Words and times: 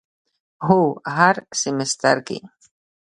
هو، 0.67 0.81
هر 1.17 1.35
سیمیستر 1.61 2.17
کی 2.27 2.39